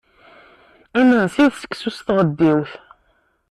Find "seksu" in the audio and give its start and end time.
1.55-1.91